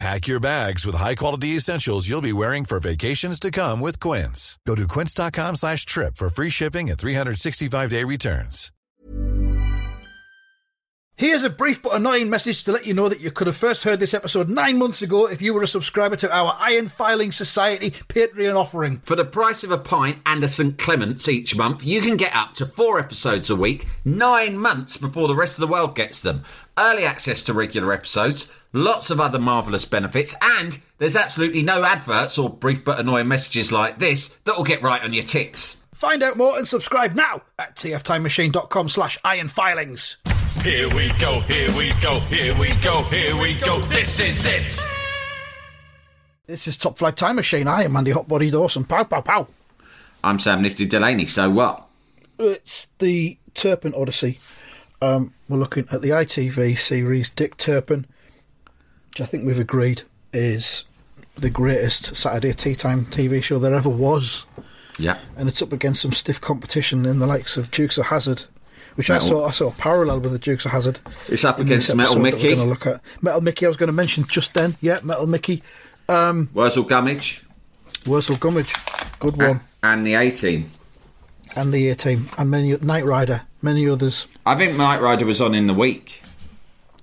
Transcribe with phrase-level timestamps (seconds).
[0.00, 4.58] Pack your bags with high-quality essentials you'll be wearing for vacations to come with Quince.
[4.66, 8.70] Go to quince.com slash trip for free shipping and 365-day returns.
[11.16, 13.84] Here's a brief but annoying message to let you know that you could have first
[13.84, 17.30] heard this episode nine months ago if you were a subscriber to our Iron Filing
[17.30, 18.98] Society Patreon offering.
[19.04, 20.76] For the price of a pint and a St.
[20.76, 25.28] Clement's each month, you can get up to four episodes a week, nine months before
[25.28, 26.42] the rest of the world gets them.
[26.76, 32.36] Early access to regular episodes, lots of other marvellous benefits, and there's absolutely no adverts
[32.36, 35.86] or brief but annoying messages like this that will get right on your ticks.
[35.94, 40.16] Find out more and subscribe now at tftimemachine.com slash ironfilings.
[40.62, 43.80] Here we go, here we go, here we go, here we go.
[43.82, 44.78] This is it.
[46.46, 47.68] This is Top Flight Time Machine.
[47.68, 48.84] I am Andy Hotbody Dawson.
[48.84, 49.46] Pow, pow, pow.
[50.22, 51.86] I'm Sam Nifty Delaney, so what?
[52.38, 54.38] It's the Turpin Odyssey.
[55.00, 58.06] Um, we're looking at the ITV series Dick Turpin,
[59.14, 60.84] which I think we've agreed is
[61.36, 64.44] the greatest Saturday tea time TV show there ever was.
[64.98, 65.18] Yeah.
[65.36, 68.44] And it's up against some stiff competition in the likes of Dukes of Hazzard,
[68.96, 70.98] which I saw I saw a parallel with the Dukes of Hazzard.
[71.28, 72.48] It's up against Metal Mickey.
[72.48, 73.66] We're going to look at Metal Mickey.
[73.66, 74.76] I was going to mention just then.
[74.80, 75.62] Yeah, Metal Mickey,
[76.08, 77.40] um, Wurzel Gummidge
[78.06, 78.74] Wurzel Gummidge,
[79.20, 80.70] good one, and the A Team.
[81.54, 84.26] and the A Team, and many Knight Rider, many others.
[84.44, 86.20] I think Knight Rider was on in the week.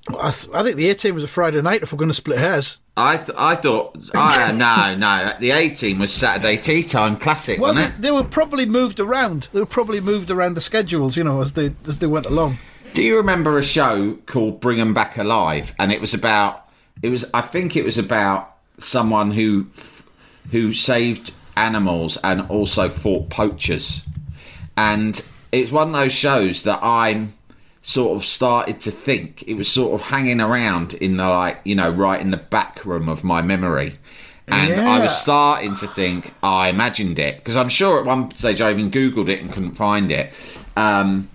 [0.10, 1.84] I, th- I think the A Team was a Friday night.
[1.84, 5.52] If we're going to split hairs, I th- I thought I ah, no no the
[5.52, 8.02] A Team was Saturday tea time classic, well, wasn't it?
[8.02, 9.48] they were probably moved around.
[9.54, 12.58] They were probably moved around the schedules, you know, as they as they went along.
[12.94, 15.74] Do you remember a show called Bring 'Em Back Alive?
[15.80, 16.68] And it was about
[17.02, 19.68] it was I think it was about someone who
[20.52, 24.04] who saved animals and also fought poachers.
[24.76, 27.34] And it's one of those shows that I'm
[27.82, 31.74] sort of started to think it was sort of hanging around in the like you
[31.76, 33.98] know right in the back room of my memory.
[34.48, 38.36] And I was starting to think oh, I imagined it because I'm sure at one
[38.36, 40.32] stage I even googled it and couldn't find it.
[40.76, 41.30] Um,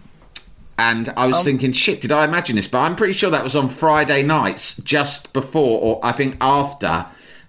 [0.79, 2.69] and I Um, was thinking, shit, did I imagine this?
[2.69, 7.07] But I'm pretty sure that was on Friday nights, just before, or I think after,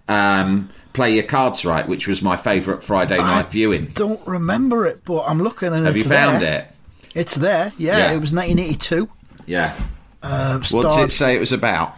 [0.07, 3.87] um, Play Your Cards Right, which was my favourite Friday night viewing.
[3.93, 6.61] Don't remember it, but I'm looking and Have you found there.
[6.61, 6.71] it?
[7.15, 7.71] It's there.
[7.77, 8.11] Yeah, Yeah.
[8.13, 9.09] it was 1982.
[9.45, 9.75] Yeah.
[10.21, 11.95] Uh, What starred- it say it was about?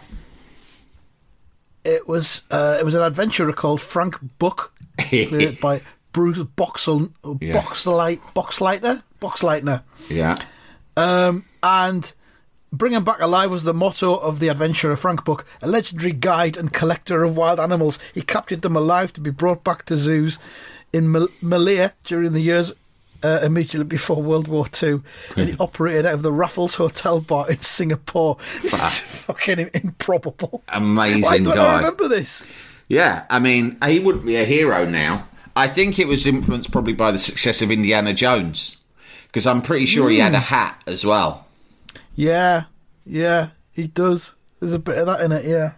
[1.84, 4.72] It was uh, it was an adventurer called Frank Buck,
[5.62, 5.80] by
[6.12, 7.10] Bruce Boxel
[7.40, 7.54] Yeah.
[7.60, 10.36] Boxlight Boxleitner Boxleitner, Yeah.
[10.96, 12.12] um, and
[12.72, 16.56] Bring 'em Back Alive was the motto of the adventurer Frank Buck, a legendary guide
[16.58, 17.98] and collector of wild animals.
[18.14, 20.38] He captured them alive to be brought back to zoos
[20.92, 22.72] in Mal- Malaya during the years
[23.22, 25.02] uh, immediately before World War Two,
[25.36, 28.36] and he operated out of the Raffles Hotel bar in Singapore.
[28.62, 30.62] This is fucking improbable.
[30.68, 32.46] Amazing Why don't I remember this?
[32.88, 35.28] Yeah, I mean, he wouldn't be a hero now.
[35.54, 38.76] I think it was influenced probably by the success of Indiana Jones,
[39.26, 40.22] because I'm pretty sure he Hmm.
[40.22, 41.46] had a hat as well.
[42.16, 42.64] Yeah,
[43.06, 44.34] yeah, he does.
[44.58, 45.72] There's a bit of that in it, yeah.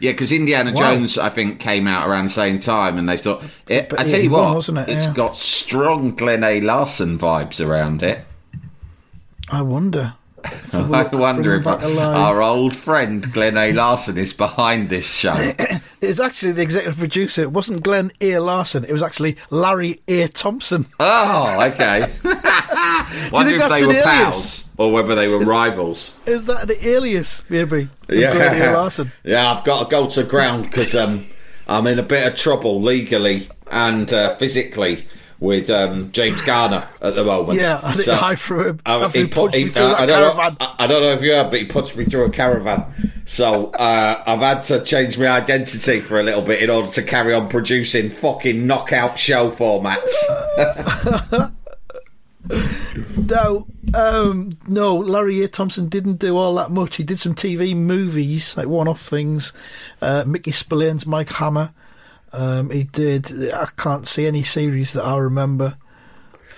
[0.00, 0.80] Yeah, because Indiana Wow.
[0.96, 3.42] Jones, I think, came out around the same time, and they thought.
[3.68, 4.88] It, But I tell you what, it?
[4.88, 5.12] has Yeah.
[5.12, 6.60] got strong Glenn A.
[6.60, 8.24] Larson vibes around it.
[9.50, 10.14] I wonder.
[10.44, 12.16] Let's have a I wonder if Him Back Alive.
[12.16, 13.72] our old friend Glenn A.
[13.72, 15.34] Larson is behind this show.
[15.38, 17.42] it was actually the executive producer.
[17.42, 18.38] It wasn't Glenn A.
[18.38, 18.84] Larson.
[18.84, 20.28] It was actually Larry A.
[20.28, 20.86] Thompson.
[21.00, 22.10] oh, okay.
[23.32, 24.04] Wonder if they were alias?
[24.04, 26.14] pals or whether they were rivals.
[26.26, 27.88] Is that an alias, maybe?
[28.06, 28.72] from Glenn A.
[28.72, 29.12] Larson.
[29.24, 31.24] Yeah, I've got to go to ground because um,
[31.68, 35.06] I'm in a bit of trouble legally and uh, physically
[35.42, 37.58] with um, James Garner at the moment.
[37.58, 38.80] Yeah, I think I threw him.
[38.86, 40.56] uh, after he pu- punched me through uh, I don't caravan.
[40.60, 42.84] Know, I, I don't know if you heard, but he punched me through a caravan.
[43.24, 47.02] So uh, I've had to change my identity for a little bit in order to
[47.02, 50.12] carry on producing fucking knockout show formats.
[53.16, 55.48] No, um, no, Larry A.
[55.48, 56.96] Thompson didn't do all that much.
[56.96, 59.52] He did some TV movies, like one off things.
[60.02, 61.72] Uh, Mickey Spillane's Mike Hammer.
[62.32, 63.30] Um, he did.
[63.52, 65.76] I can't see any series that I remember.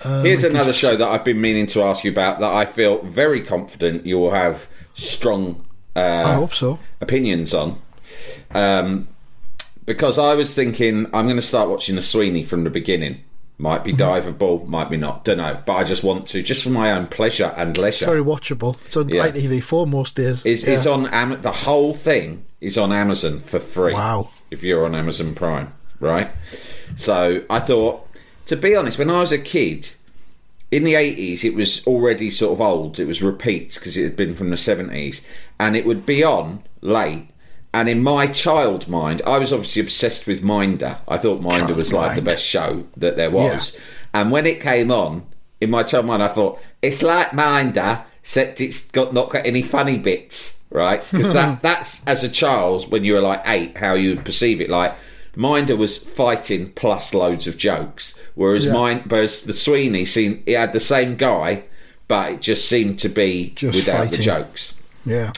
[0.03, 2.65] Here's we did another show that I've been meaning to ask you about that I
[2.65, 6.79] feel very confident you will have strong uh, I hope so.
[7.01, 7.81] opinions on.
[8.51, 9.07] Um,
[9.85, 13.21] because I was thinking I'm going to start watching the Sweeney from the beginning.
[13.57, 14.29] Might be mm-hmm.
[14.29, 15.23] diveable, might be not.
[15.23, 15.57] Don't know.
[15.65, 18.05] But I just want to, just for my own pleasure and leisure.
[18.05, 18.77] Very watchable.
[18.85, 19.27] It's on Yeah.
[19.27, 20.45] ITV4 most days.
[20.45, 20.73] It's, Yeah.
[20.73, 23.93] it's on Am- the whole thing is on Amazon for free.
[23.93, 24.29] Wow.
[24.51, 26.31] If you're on Amazon Prime, right?
[26.95, 28.07] So I thought,
[28.47, 29.89] to be honest, when I was a kid,
[30.71, 32.99] in the 80s, it was already sort of old.
[32.99, 35.21] It was repeats because it had been from the 70s,
[35.59, 37.29] and it would be on late.
[37.75, 40.97] And in my child mind, I was obviously obsessed with Minder.
[41.09, 43.77] I thought Minder was like the best show that there was.
[44.13, 45.25] And when it came on,
[45.59, 49.61] in my child mind, I thought it's like Minder, except it's got not got any
[49.61, 51.01] funny bits, right?
[51.11, 54.61] Because that that's as a child when you were like eight, how you would perceive
[54.61, 54.69] it.
[54.69, 54.95] Like
[55.35, 58.71] Minder was fighting plus loads of jokes, whereas Yeah.
[58.71, 61.63] mine, whereas the Sweeney seemed it had the same guy,
[62.07, 64.75] but it just seemed to be Just without the jokes.
[65.05, 65.33] Yeah.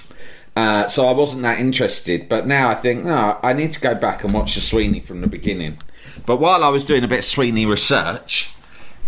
[0.58, 3.94] Uh, so I wasn't that interested, but now I think no, I need to go
[3.94, 5.78] back and watch the Sweeney from the beginning.
[6.26, 8.56] But while I was doing a bit of Sweeney research,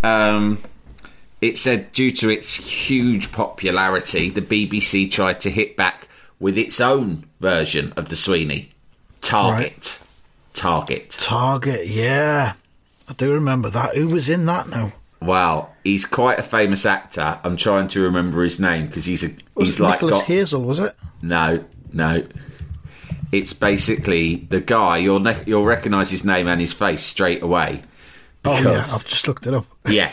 [0.04, 0.58] um,
[1.40, 6.06] it said due to its huge popularity, the BBC tried to hit back
[6.38, 8.70] with its own version of the Sweeney,
[9.20, 9.98] Target.
[10.52, 11.10] Target.
[11.18, 12.52] Target, yeah.
[13.08, 13.96] I do remember that.
[13.96, 14.92] Who was in that now?
[15.20, 17.38] Wow, he's quite a famous actor.
[17.44, 20.26] I'm trying to remember his name because he's a Was he's it like Nicholas got,
[20.26, 20.96] Hazel, was it?
[21.20, 22.24] No, no.
[23.30, 24.96] It's basically the guy.
[24.98, 27.82] You'll ne- you'll recognise his name and his face straight away.
[28.44, 28.82] Oh, yeah.
[28.94, 29.66] I've just looked it up.
[29.88, 30.12] Yeah,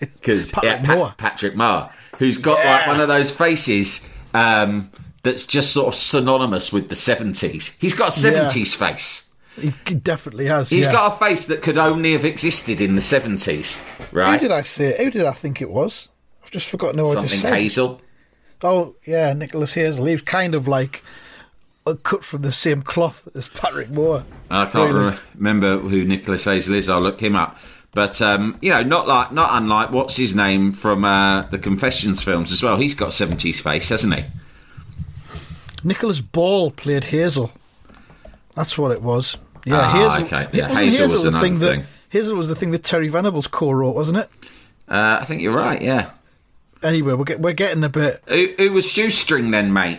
[0.00, 1.14] because Patrick Mower.
[1.18, 4.90] Patrick Mower, who's got like one of those faces um,
[5.22, 7.76] that's just sort of synonymous with the seventies.
[7.80, 9.27] He's got a seventies face.
[9.60, 10.70] He definitely has.
[10.70, 10.92] He's yeah.
[10.92, 13.82] got a face that could only have existed in the seventies,
[14.12, 14.40] right?
[14.40, 15.02] Who did I say?
[15.02, 16.08] Who did I think it was?
[16.42, 17.54] I've just forgotten who I just Something said.
[17.54, 18.00] Hazel.
[18.62, 20.06] Oh, yeah, Nicholas Hazel.
[20.06, 21.02] He was kind of like
[22.02, 24.24] cut from the same cloth as Patrick Mower.
[24.50, 25.10] I can't Really.
[25.10, 26.88] re- remember who Nicholas Hazel is.
[26.88, 27.56] I'll look him up.
[27.92, 32.22] But um, you know, not like not unlike what's his name from uh, the Confessions
[32.22, 32.76] films as well.
[32.76, 34.24] He's got seventies face, hasn't he?
[35.82, 37.50] Nicholas Ball played Hazel.
[38.54, 39.38] That's what it was.
[39.64, 40.24] Yeah, Ah, Hazel.
[40.26, 40.48] okay.
[40.52, 41.80] Yeah, wasn't Hazel was the thing, thing.
[41.80, 44.28] that Hazel was the thing that Terry Venables co-wrote, wasn't it?
[44.88, 45.80] Uh, I think you're right.
[45.82, 46.10] Yeah.
[46.82, 49.98] Anyway, we're get, we're getting a bit Who, who was Shoestring then, mate?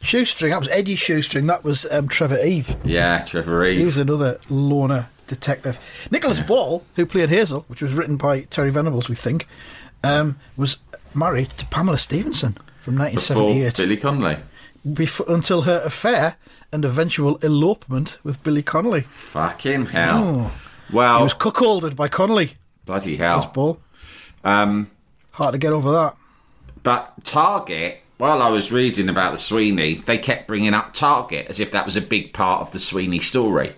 [0.00, 0.50] shoestring.
[0.50, 1.46] That was Eddie Shoestring.
[1.46, 2.76] That was um, Trevor Eve.
[2.84, 3.78] Yeah, Trevor Eve.
[3.78, 5.78] He was another loner detective.
[6.10, 9.48] Nicholas Ball, who played Hazel, which was written by Terry Venables, we think,
[10.02, 10.76] um, was
[11.14, 13.04] married to Pamela Stephenson from Before
[13.54, 14.36] 1978 Billy Connolly.
[14.92, 16.36] Before, until her affair
[16.72, 19.02] and eventual elopement with Billy Connolly.
[19.02, 20.22] Fucking hell.
[20.22, 20.52] Oh.
[20.92, 22.52] Well, He was cuckolded by Connolly.
[22.84, 23.52] bloody That's hell.
[23.52, 23.80] Ball.
[24.44, 24.90] Um,
[25.32, 26.16] Hard to get over that.
[26.82, 31.58] but Target, while I was reading about the Sweeney, they kept bringing up Target as
[31.60, 33.74] if that was a big part of the Sweeney story.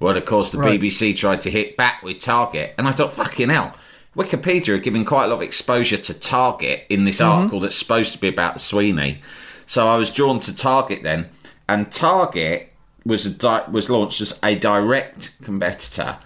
[0.00, 0.80] Well, of course, the Right.
[0.80, 3.74] BBC tried to hit back with Target, and I thought, fucking hell.
[4.16, 8.12] Wikipedia are giving quite a lot of exposure to Target in this article that's supposed
[8.12, 9.20] to be about the Sweeney.
[9.66, 11.26] So I was drawn to Target then,
[11.68, 12.72] and Target
[13.04, 16.18] was a di- was launched as a direct competitor.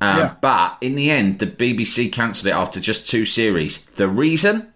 [0.00, 0.34] Um, Yeah.
[0.40, 3.78] But in the end, the BBC cancelled it after just two series.
[3.96, 4.68] The reason?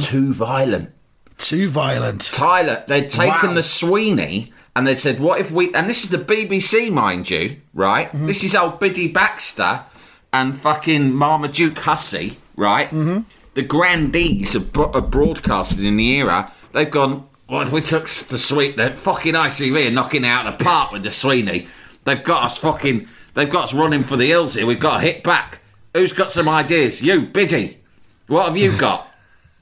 [0.00, 0.90] Too violent.
[1.38, 2.20] Too violent.
[2.32, 3.54] Tyler, they'd taken Wow.
[3.54, 7.56] the Sweeney and they said, "What if we?" And this is the BBC, mind you,
[7.74, 8.08] right?
[8.08, 8.26] Mm-hmm.
[8.26, 9.84] This is old Biddy Baxter
[10.32, 12.88] and fucking Marmaduke Hussey, right?
[12.90, 13.20] Mm-hmm.
[13.54, 16.52] The grandees of broadcasting in the era.
[16.72, 17.24] They've gone.
[17.48, 21.02] We took the sweet, the fucking ITV and knocking it out of the park with
[21.02, 21.66] the Sweeney?
[22.04, 23.08] They've got us fucking.
[23.34, 24.66] They've got us running for the hills here.
[24.66, 25.62] We've got to hit back.
[25.94, 27.00] Who's got some ideas?
[27.00, 27.80] You, Biddy.
[28.26, 29.08] What have you got?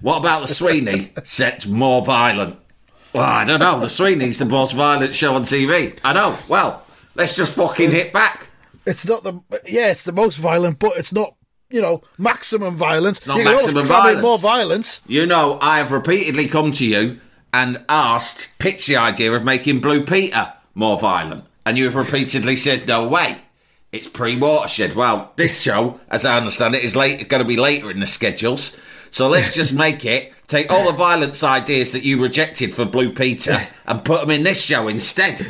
[0.00, 1.12] What about the Sweeney?
[1.22, 2.58] Set more violent.
[3.12, 3.80] Well, I don't know.
[3.80, 5.98] The Sweeney's the most violent show on TV.
[6.02, 6.36] I know.
[6.48, 8.48] Well, let's just fucking hit back.
[8.84, 11.34] It's not the yeah, it's the most violent, but it's not
[11.70, 13.26] you know maximum violence.
[13.26, 14.22] not you maximum violence.
[14.22, 15.02] more violence.
[15.06, 17.20] You know, I have repeatedly come to you
[17.56, 21.44] and asked, pitched the idea of making Blue Peter more violent.
[21.64, 23.38] And you have repeatedly said, no way.
[23.92, 24.94] It's pre watershed.
[24.94, 28.06] Well, this show, as I understand it, is late, going to be later in the
[28.06, 28.78] schedules.
[29.10, 33.10] So let's just make it, take all the violence ideas that you rejected for Blue
[33.10, 35.46] Peter and put them in this show instead.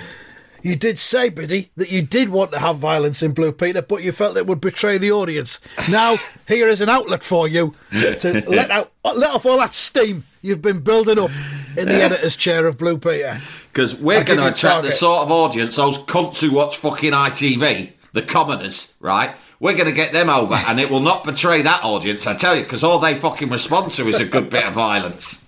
[0.67, 4.03] You did say, Biddy, that you did want to have violence in Blue Peter, but
[4.03, 5.61] you felt it would betray the audience.
[5.89, 6.17] Now,
[6.49, 10.63] here is an outlet for you to let out let off all that steam you've
[10.63, 11.31] been building up
[11.77, 13.41] in the editor's chair of Blue Peter.
[13.73, 17.93] Because we're going to attract the sort of audience, those cunts who watch fucking ITV,
[18.13, 19.37] the commoners, right?
[19.61, 22.57] We're going to get them over, and it will not betray that audience, I tell
[22.57, 25.47] you, because all they fucking respond to is a good bit of violence.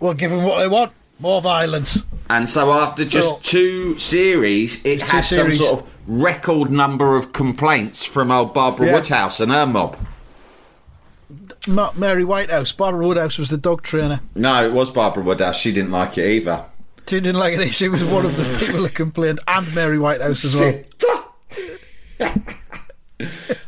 [0.00, 0.94] We'll give them what they want.
[1.18, 2.06] More violence.
[2.32, 5.58] And so after just So- two series, it had some series.
[5.58, 8.94] sort of record number of complaints from old Barbara Yeah.
[8.94, 9.98] Woodhouse and her mob.
[11.66, 12.72] Ma- Mary Whitehouse.
[12.72, 14.20] Barbara Woodhouse was the dog trainer.
[14.34, 15.58] No, it was Barbara Woodhouse.
[15.58, 16.62] She didn't like it either.
[17.06, 17.68] She didn't like it.
[17.74, 22.40] She was one of the people that complained, and Mary Whitehouse as well.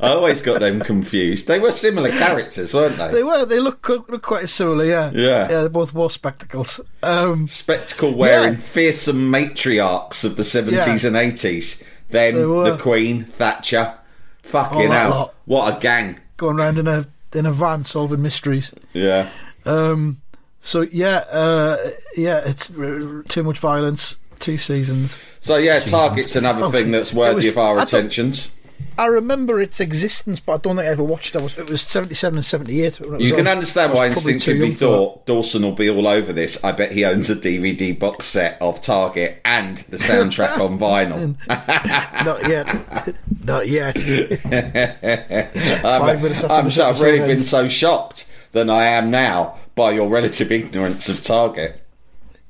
[0.00, 1.46] I always got them confused.
[1.46, 3.10] They were similar characters, weren't they?
[3.12, 3.44] They were.
[3.44, 4.84] They look, look quite similar.
[4.84, 5.10] Yeah.
[5.14, 5.48] Yeah.
[5.50, 5.62] Yeah.
[5.62, 6.80] They both wore spectacles.
[7.02, 8.60] Um, Spectacle wearing Yeah.
[8.60, 11.08] fearsome matriarchs of the 70s Yeah.
[11.08, 11.82] and 80s.
[12.10, 13.94] Then the Queen, Thatcher.
[14.42, 15.10] Fucking All hell.
[15.10, 15.34] lot.
[15.46, 16.20] What a gang.
[16.36, 18.72] going around in a in a van solving mysteries.
[18.92, 19.28] Yeah.
[19.64, 20.20] Um,
[20.60, 21.76] so yeah, uh,
[22.16, 24.16] yeah, it's too much violence.
[24.40, 25.18] Two seasons.
[25.40, 25.90] So, yeah, Seasons.
[26.02, 28.50] Target's another Oh, thing that's worthy was- of our I attentions.
[28.96, 31.40] I remember its existence, but I don't think I ever watched it.
[31.40, 33.00] I was, it was seventy seven and seventy eight.
[33.18, 35.26] You can understand why I instinctively thought.
[35.26, 36.62] Dawson will be all over this.
[36.62, 41.34] I bet he owns a DVD box set of Target and the soundtrack on vinyl.
[42.24, 43.16] Not yet.
[43.44, 43.96] Not yet.
[45.84, 49.58] I'm, Five minutes after I'm so, I've really been so shocked than I am now
[49.74, 51.83] by your relative ignorance of Target.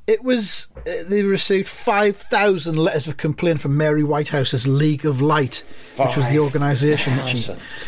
[0.06, 0.68] It was.
[0.76, 5.64] Uh, they received five thousand letters of complaint from Mary Whitehouse's League of Light,
[5.96, 7.42] which was the organisation that she.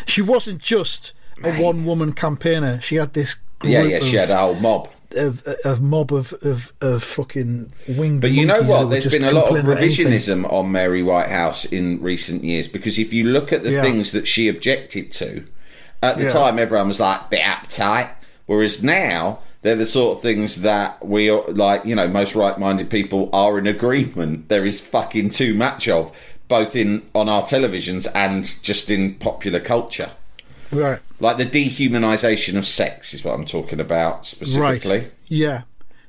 [0.07, 2.81] She wasn't just a one woman campaigner.
[2.81, 3.35] She had this.
[3.59, 4.89] Group Yeah, yeah, she had a whole mob.
[5.15, 8.21] of, of mob of, of, of fucking winged.
[8.21, 8.89] But you know what?
[8.91, 10.07] There's been a lot of complain about anything.
[10.07, 13.81] revisionism on Mary Whitehouse in recent years because if you look at the Yeah.
[13.81, 15.45] things that she objected to,
[16.03, 16.29] at the Yeah.
[16.29, 18.09] time everyone was like, bit uptight.
[18.45, 22.57] Whereas now, they're the sort of things that we are, like, you know, most right
[22.59, 24.49] minded people are in agreement.
[24.49, 26.15] There is fucking too much of,
[26.47, 30.11] both in on our televisions and just in popular culture.
[30.71, 30.99] Right.
[31.19, 34.99] Like the dehumanisation of sex is what I'm talking about specifically.
[34.99, 35.11] Right.
[35.27, 35.61] Yeah.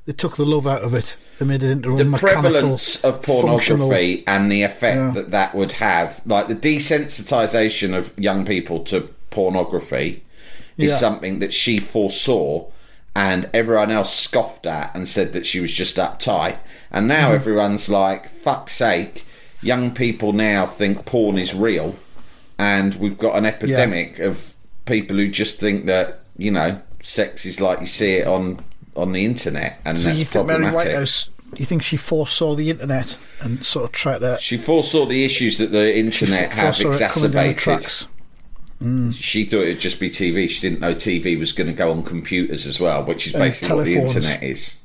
[0.05, 1.17] They took the love out of it.
[1.39, 5.11] They made it into a the prevalence of functional- pornography and the effect Yeah.
[5.13, 10.23] that that would have, like the desensitization of young people to pornography,
[10.77, 10.97] is Yeah.
[10.97, 12.65] something that she foresaw,
[13.19, 16.57] and everyone else scoffed at and said that she was just uptight.
[16.93, 17.35] And now mm-hmm.
[17.35, 19.27] everyone's like, "Fuck's sake!"
[19.61, 21.97] Young people now think porn is real,
[22.61, 24.55] and we've got an epidemic of
[24.87, 29.11] people who just think that you know sex is like you see it on on
[29.11, 30.71] the internet, and So that's you think Mary.
[30.71, 31.29] Whitehouse?
[31.57, 35.59] You think she foresaw the internet and sort of tried to She foresaw the issues
[35.59, 38.07] that the internet have foresaw it coming down the exacerbated.
[38.81, 39.17] Tracks?
[39.17, 40.49] She thought it'd just be TV.
[40.49, 43.77] She didn't know TV was going to go on computers as well, which is basically
[43.77, 44.79] what the internet is.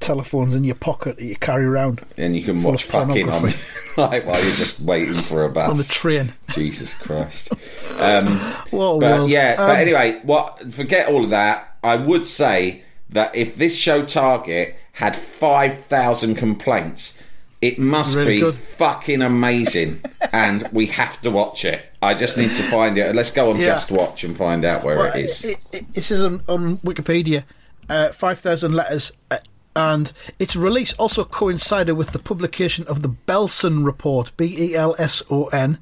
[0.00, 3.42] Telephones in your pocket that you carry around And you can watch fucking on
[3.96, 5.70] like while you're just waiting for a bus.
[5.70, 6.32] on the train.
[6.50, 7.52] Jesus Christ.
[7.98, 8.26] Um,
[8.70, 9.30] What a but world.
[9.30, 10.70] yeah, but Um, anyway, what?
[10.72, 11.76] Forget all of that.
[11.82, 17.18] I would say that if this show Target had five thousand complaints,
[17.66, 18.54] it must Really be good.
[18.54, 21.84] fucking amazing, and we have to watch it.
[22.02, 23.14] I just need to find it.
[23.14, 23.66] Let's go on Yeah.
[23.66, 25.44] Just Watch and find out where Well, it is.
[25.44, 27.44] It, it, it says on, on Wikipedia,
[27.88, 29.38] uh, 5,000 letters, uh,
[29.74, 34.94] and its release also coincided with the publication of the Belson Report, B E L
[34.98, 35.78] S O N,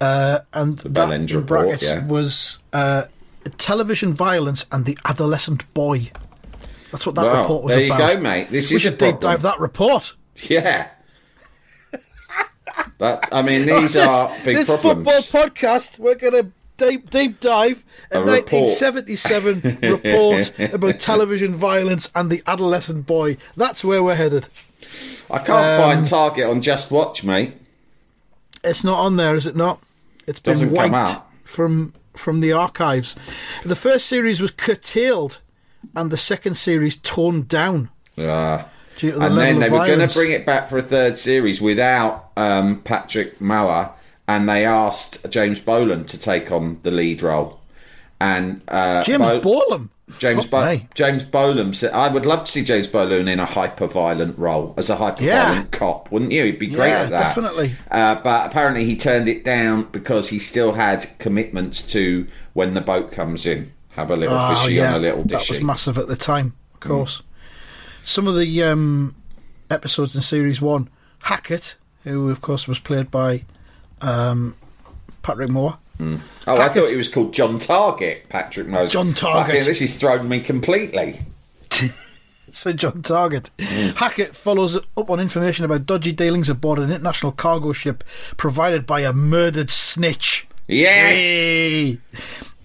[0.00, 1.42] uh, and that Bellenge in Hmm.
[1.44, 2.06] Report, brackets yeah.
[2.06, 3.04] was uh,
[3.56, 6.10] television violence and the adolescent boy.
[6.92, 8.14] That's what that Wow, report was there you about.
[8.14, 8.50] go, mate.
[8.50, 10.14] This we is should deep dive that report.
[10.48, 10.88] Yeah.
[12.98, 15.06] That, I mean, these this, are big this problems.
[15.26, 22.10] football podcast, we're going to deep deep dive a, A 1977 report about television violence
[22.14, 23.36] and the adolescent boy.
[23.56, 24.48] That's where we're headed.
[25.30, 27.54] I can't Um, find Target on Just Watch, mate.
[28.62, 29.80] It's not on there, is it not?
[30.26, 33.14] It's been Doesn't come wiped from from the archives.
[33.64, 35.40] The first series was curtailed,
[35.94, 37.90] and the second series torn down.
[38.18, 38.68] Ah.
[39.00, 42.30] The and then they were going to bring it back for a third series without
[42.36, 43.92] um, Patrick Mower,
[44.26, 47.60] and they asked James Bolam to take on the lead role.
[48.20, 49.88] And uh, James Bo-.
[50.18, 50.88] James Bo- me.
[50.94, 54.88] James Bolam said, "I would love to see James Bolam in a hyper-violent role as
[54.88, 55.78] a hyper-violent Yeah.
[55.78, 56.44] cop, wouldn't you?
[56.44, 57.20] He'd be great Yeah, at that.
[57.20, 57.72] definitely.
[57.90, 62.80] Uh, but apparently, he turned it down because he still had commitments to when the
[62.80, 63.72] boat comes in.
[63.90, 65.28] Have a little Oh, fishy yeah, on a little dishy.
[65.30, 67.22] that was massive at the time, of course.
[68.06, 69.16] Some of the um,
[69.68, 70.88] episodes in series one,
[71.24, 73.44] Hackett, who of course was played by
[74.00, 74.54] um,
[75.22, 75.78] Patrick Mower.
[75.98, 78.86] Oh, I thought he was called John Target, Patrick Mower.
[78.86, 79.64] John Target.
[79.64, 81.20] This has thrown me completely.
[82.52, 83.50] So John Target.
[83.58, 83.96] Mm.
[83.96, 88.02] Hackett follows up on information about dodgy dealings aboard an international cargo ship
[88.38, 90.46] provided by a murdered snitch.
[90.66, 91.16] Yes!
[91.16, 91.98] Hey!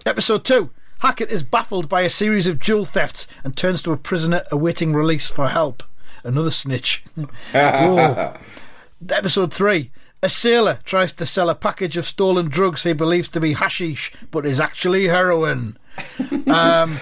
[0.06, 0.70] Episode 2.
[1.02, 4.94] Hackett is baffled by a series of jewel thefts and turns to a prisoner awaiting
[4.94, 5.82] release for help.
[6.24, 7.04] Another snitch.
[7.54, 9.92] Episode 3.
[10.22, 14.14] A sailor tries to sell a package of stolen drugs he believes to be hashish,
[14.30, 15.76] but is actually heroin.
[16.20, 16.98] um,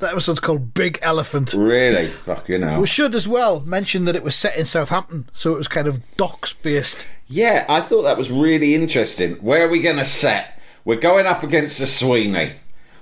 [0.00, 1.54] that episode's called Big Elephant.
[1.54, 2.08] Really?
[2.08, 2.80] Fucking hell.
[2.80, 5.86] We should as well mention that it was set in Southampton, so it was kind
[5.86, 7.08] of docks based.
[7.28, 9.34] Yeah, I thought that was really interesting.
[9.34, 10.60] Where are we going to set?
[10.84, 12.56] We're going up against the Sweeney.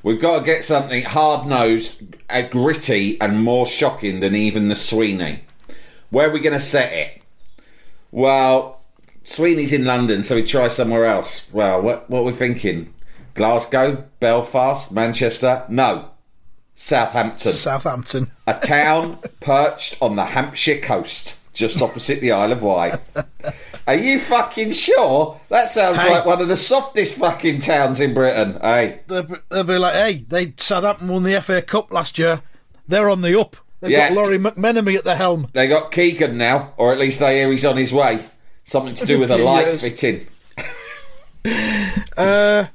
[0.06, 4.76] We've got to get something hard nosed, uh, gritty, and more shocking than even the
[4.76, 5.40] Sweeney.
[6.10, 7.25] Where are we going to set it?
[8.12, 8.82] Well,
[9.25, 11.52] Sweeney's in London, so we try somewhere else.
[11.52, 12.94] Well, what, what are we thinking?
[13.34, 14.04] Glasgow?
[14.20, 14.92] Belfast?
[14.92, 15.64] Manchester?
[15.68, 16.10] No.
[16.76, 17.50] Southampton.
[17.50, 18.30] Southampton.
[18.46, 23.00] a town perched on the Hampshire coast, just opposite the Isle of Wight.
[23.86, 25.38] Are you fucking sure?
[25.48, 26.10] That sounds Hey.
[26.10, 28.58] like one of the softest fucking towns in Britain.
[28.60, 32.42] Hey, They'll be, they'll be like, hey, they Southampton won the FA Cup last year.
[32.88, 33.56] They're on the up.
[33.80, 34.08] They've Yeah.
[34.08, 35.48] got Lawrie McMenemy at the helm.
[35.52, 38.24] they got Keegan now, or at least they hear he's on his way.
[38.64, 40.26] Something to do with a light fitting.
[42.16, 42.66] Uh,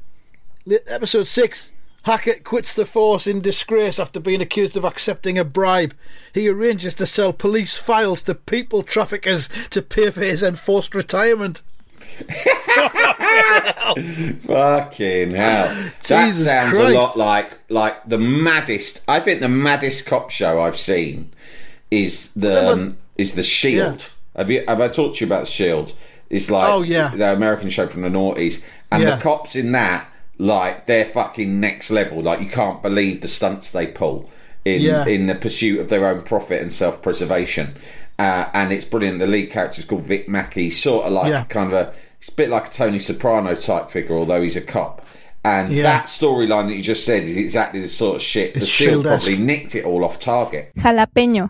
[0.65, 1.71] li- Episode 6.
[2.03, 5.93] Hackett quits the force in disgrace after being accused of accepting a bribe.
[6.33, 11.61] He arranges to sell police files to people traffickers to pay for his enforced retirement.
[13.91, 15.67] Fucking hell!
[15.67, 16.95] that Jesus sounds Christ.
[16.95, 19.01] a lot like like the maddest.
[19.07, 21.31] I think the maddest cop show I've seen
[21.89, 23.99] is the um, is the Shield.
[23.99, 24.39] Yeah.
[24.41, 25.93] Have you have I talked to you about the Shield?
[26.29, 27.09] It's like Oh, yeah.
[27.13, 29.15] the American show from the noughties, and Yeah.
[29.15, 30.07] the cops in that
[30.41, 32.21] like they're fucking next level.
[32.21, 34.27] Like you can't believe the stunts they pull
[34.65, 35.05] in Yeah.
[35.05, 37.75] in the pursuit of their own profit and self preservation.
[38.17, 39.19] Uh, and it's brilliant.
[39.19, 41.43] The lead character is called Vic Mackey, sort of like Yeah.
[41.45, 44.61] kind of a it's a bit like a Tony Soprano type figure, although he's a
[44.61, 45.05] cop.
[45.43, 45.83] And Yeah.
[45.83, 48.53] that storyline that you just said is exactly the sort of shit.
[48.53, 50.71] The It's Shield probably nicked it all off target.
[50.77, 51.49] Jalapeño.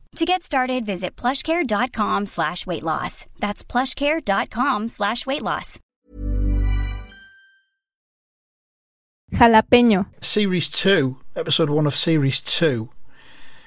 [0.17, 3.25] To get started, visit plushcare.com slash weight loss.
[3.39, 5.79] That's plushcare.com slash weight loss.
[9.33, 10.07] Jalapeño.
[10.21, 12.89] Series 2, episode 1 of Series 2,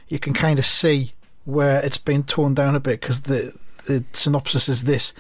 [0.09, 1.13] you can kind of see
[1.47, 3.55] where it's been torn down a bit because the,
[3.87, 5.15] the synopsis is this.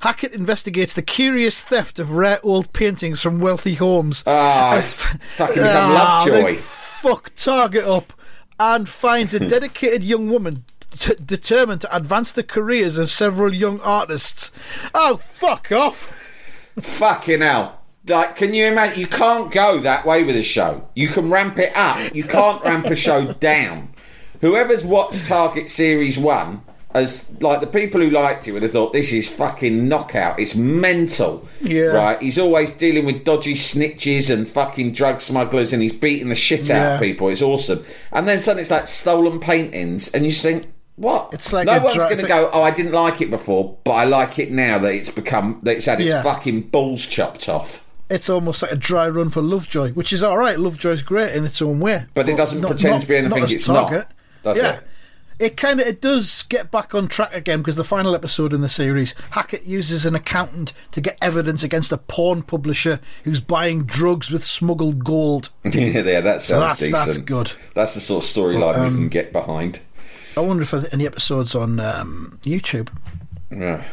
[0.00, 4.24] Hackett investigates the curious theft of rare old paintings from wealthy homes.
[4.26, 6.56] Ah, And it's f- fucking become Ah, Lovejoy.
[6.56, 8.12] fuck Target up
[8.58, 13.80] and finds a dedicated young woman t- determined to advance the careers of several young
[13.80, 14.52] artists.
[14.94, 16.16] Oh, fuck off!
[16.80, 17.80] Fucking hell.
[18.06, 19.00] Like, can you imagine?
[19.00, 20.88] You can't go that way with a show.
[20.94, 22.14] You can ramp it up.
[22.14, 23.94] You can't ramp a show down.
[24.40, 26.60] Whoever's watched Target Series 1,
[26.94, 30.38] as like the people who liked it would have thought this is fucking knockout.
[30.38, 31.46] It's mental.
[31.60, 31.86] Yeah.
[31.86, 32.22] Right?
[32.22, 36.70] He's always dealing with dodgy snitches and fucking drug smugglers and he's beating the shit
[36.70, 37.28] out of people.
[37.28, 37.84] It's awesome.
[38.12, 41.34] And then suddenly it's like stolen paintings and you think, what?
[41.34, 42.50] It's like no one's dra- going to go.
[42.52, 45.76] Oh, I didn't like it before, but I like it now that it's become that
[45.76, 46.22] it's had its Yeah.
[46.22, 47.84] fucking balls chopped off.
[48.08, 50.56] It's almost like a dry run for Lovejoy, which is all right.
[50.60, 53.90] Lovejoy's great in its own way, But it doesn't pretend to be anything it's not,
[54.44, 54.74] does yeah.
[54.74, 54.84] it?
[55.38, 58.60] It kind of it does get back on track again because the final episode in
[58.60, 63.84] the series, Hackett uses an accountant to get evidence against a porn publisher who's buying
[63.84, 65.50] drugs with smuggled gold.
[65.64, 66.92] yeah, yeah, that sounds that's- decent.
[67.06, 67.52] that's good.
[67.74, 69.80] That's the sort of storyline we um, can get behind.
[70.36, 72.88] I wonder if any episodes on um, YouTube.
[73.50, 73.84] Yeah.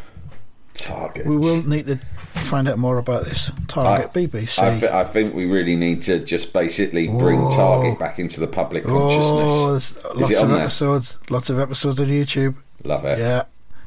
[0.73, 1.25] Target.
[1.25, 1.99] We will need to
[2.39, 3.51] find out more about this.
[3.67, 4.59] Target BBC.
[4.59, 8.47] I, thi- I think we really need to just basically bring Target back into the
[8.47, 9.99] public oh, consciousness.
[10.05, 10.61] oh, Is lots of on there?
[10.61, 11.19] episodes.
[11.29, 12.55] Lots of episodes on YouTube.
[12.83, 13.19] Love it.
[13.19, 13.43] Yeah.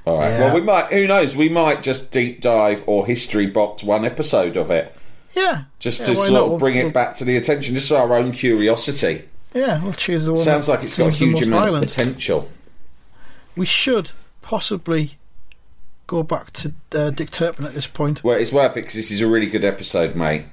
[0.07, 0.28] All right.
[0.28, 0.40] Yeah.
[0.40, 0.87] Well, we might.
[0.92, 1.35] Who knows?
[1.35, 4.94] We might just deep dive or history box one episode of it,
[5.35, 5.62] Yeah.
[5.78, 6.52] just Yeah, to sort not?
[6.52, 9.24] of bring we'll- it back to the attention, just for our own curiosity.
[9.54, 10.42] Yeah, we'll choose the one.
[10.42, 11.85] Sounds like it's got a huge amount violent.
[11.85, 12.50] of potential.
[13.57, 14.11] We should
[14.42, 15.12] possibly
[16.06, 18.22] go back to uh, Dick Turpin at this point.
[18.24, 20.44] Well, it's worth it because this is a really good episode, mate.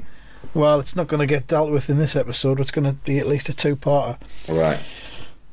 [0.54, 2.60] Well, it's not going to get dealt with in this episode.
[2.60, 4.18] It's going to be at least a two-parter.
[4.50, 4.80] All right.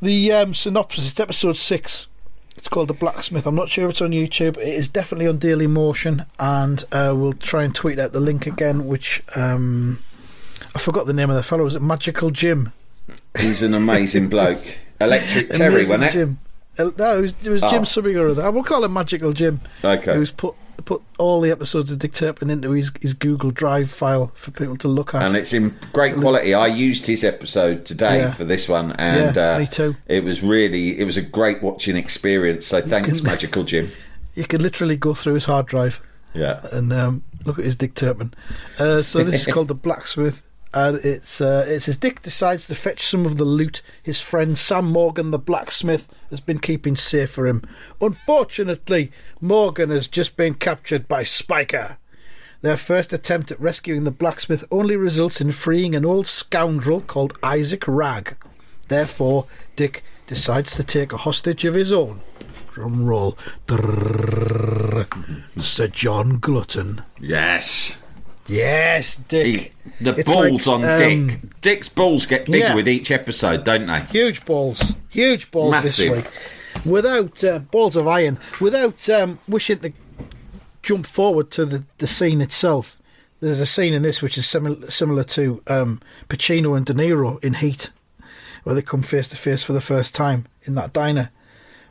[0.00, 2.08] The um, synopsis, it's episode six.
[2.56, 3.46] It's called The Blacksmith.
[3.46, 4.56] I'm not sure if it's on YouTube.
[4.56, 8.46] It is definitely on Daily Motion, and uh, we'll try and tweet out the link
[8.46, 10.00] again, which um,
[10.74, 11.64] I forgot the name of the fellow.
[11.64, 12.72] Was it Magical Jim?
[13.38, 14.58] He's an amazing bloke.
[15.00, 16.12] Electric Terry, wasn't it?
[16.12, 16.40] Jim.
[16.78, 17.70] Uh, No, it was, it was Oh.
[17.70, 18.42] Jim something or other.
[18.44, 19.60] I will call him Magical Jim.
[19.84, 20.14] Okay.
[20.14, 24.30] Who's put put all the episodes of Dick Turpin into his, his Google Drive file
[24.34, 25.22] for people to look at.
[25.22, 26.54] and it's in great quality.
[26.54, 28.32] I used his episode today Yeah.
[28.32, 29.96] for this one, and Yeah, uh, me too.
[30.06, 32.66] It was really, it was a great watching experience.
[32.66, 33.90] So thanks, can- Magical Jim.
[34.34, 36.00] you could literally go through his hard drive
[36.32, 38.32] Yeah, and um, look at his Dick Turpin.
[38.78, 40.42] Uh, so this is called the Blacksmith,
[40.74, 44.59] and it's uh, it says Dick decides to fetch some of the loot his friend
[44.59, 47.62] Sam Morgan, the blacksmith, has been keeping safe for him.
[48.00, 51.96] Unfortunately, Morgan has just been captured by Spiker.
[52.61, 57.38] Their first attempt at rescuing the blacksmith only results in freeing an old scoundrel called
[57.42, 58.37] Isaac Ragg.
[58.88, 62.20] Therefore, Dick decides to take a hostage of his own.
[62.72, 63.38] Drum roll.
[63.66, 65.07] Drrrr.
[65.62, 67.02] Sir John Glutton.
[67.20, 68.02] yes.
[68.48, 69.46] Yes, Dick.
[69.46, 71.61] He, the It's balls like, on um, Dick.
[71.61, 72.74] Dick's balls get bigger yeah.
[72.74, 74.00] with each episode, don't they?
[74.00, 74.94] Huge balls.
[75.11, 76.14] Huge balls Massive.
[76.14, 76.84] this week.
[76.87, 78.38] Without uh, balls of iron.
[78.61, 79.92] Without um, wishing to
[80.82, 82.96] jump forward to the, the scene itself.
[83.40, 87.42] There's a scene in this which is similar similar to um, Pacino and De Niro
[87.44, 87.90] in Heat,
[88.64, 91.30] where they come face to face for the first time in that diner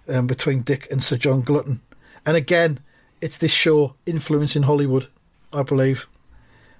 [0.10, 1.82] um, between Dick and Sir John Glutton.
[2.26, 2.80] And again,
[3.22, 5.08] it's this show influencing Hollywood,
[5.54, 6.08] I believe.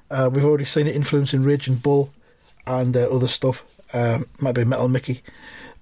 [0.10, 2.14] Uh, we've already seen it influencing Raging Bull
[2.66, 3.64] and uh, other stuff.
[3.94, 5.22] Um, might be Metal Mickey,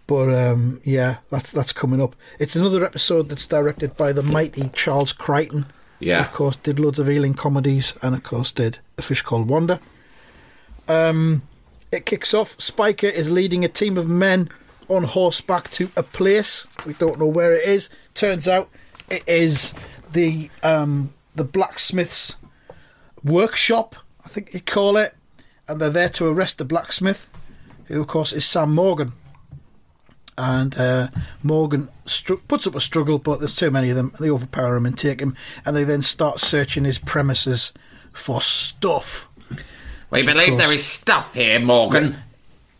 [0.07, 2.15] but um, yeah, that's that's coming up.
[2.39, 5.65] It's another episode that's directed by the mighty Charles Crichton.
[5.99, 6.21] Yeah.
[6.21, 9.79] of course, did loads of Ealing comedies, and of course, did A Fish Called Wanda.
[10.87, 11.43] Um,
[11.91, 12.59] it kicks off.
[12.59, 14.49] Spiker is leading a team of men
[14.89, 16.67] on horseback to a place.
[16.85, 17.89] We don't know where it is.
[18.13, 18.69] Turns out
[19.09, 19.73] it is
[20.11, 22.35] the um, the blacksmith's
[23.23, 25.15] workshop, I think you call it,
[25.67, 27.29] and they're there to arrest the blacksmith,
[27.85, 29.13] who of course is Sam Morgan.
[30.37, 31.07] And uh,
[31.43, 34.13] Morgan stru- puts up a struggle, but there's too many of them.
[34.19, 35.35] They overpower him and take him,
[35.65, 37.71] and they then start searching his premises
[38.11, 39.29] for stuff.
[39.49, 39.57] We
[40.19, 42.17] Which, believe course- there is stuff here, Morgan.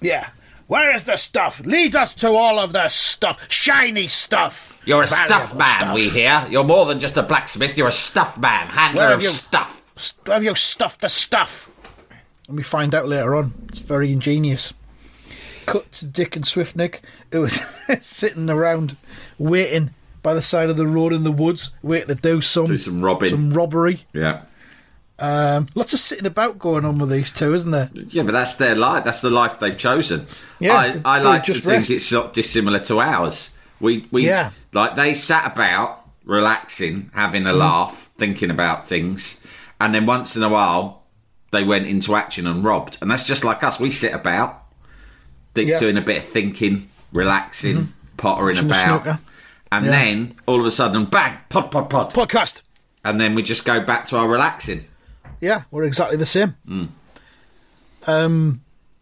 [0.02, 0.30] Yeah.
[0.68, 1.62] Where is the stuff?
[1.64, 3.50] Lead us to all of the stuff.
[3.52, 4.80] Shiny stuff.
[4.84, 5.96] You're a stuff man, stuff.
[5.96, 6.46] we hear.
[6.50, 7.78] You're more than just a blacksmith.
[7.78, 9.84] You're a stuff man, handler of you- stuff.
[10.28, 11.70] Have you stuffed the stuff?
[12.48, 13.54] And we find out later on.
[13.70, 14.74] It's very ingenious.
[15.66, 17.00] Cut to Dick and Swiftnick,
[17.32, 17.56] who was
[18.06, 18.98] sitting around
[19.40, 22.78] waiting by the side of the road in the woods, waiting to do some Do
[22.78, 23.30] some robbing.
[23.30, 24.02] some robbery.
[24.14, 24.42] Yeah.
[25.18, 27.90] Um, lots of sitting about going on with these two, isn't there?
[27.94, 29.06] Yeah, but that's their life.
[29.06, 30.28] That's the life they've chosen.
[30.60, 33.52] Yeah, I, I like to just think it's not dissimilar to ours.
[33.80, 34.52] We, we, Yeah.
[34.74, 37.60] like they sat about relaxing, having a Mm.
[37.60, 39.42] laugh, thinking about things,
[39.80, 41.04] and then once in a while
[41.52, 42.98] they went into action and robbed.
[43.02, 43.80] And that's just like us.
[43.80, 44.64] We sit about,
[45.54, 45.76] Dick Yeah.
[45.76, 45.80] Mm-hmm.
[45.86, 49.20] doing a bit of thinking, relaxing, pottering Watching about,
[49.72, 49.92] and Yeah.
[49.92, 52.62] then all of a sudden, bang, pod, pod, pod, Podcast.
[53.06, 54.86] and then we just go back to our relaxing.
[55.42, 56.56] Yeah, we're exactly the same.
[58.08, 58.62] Um,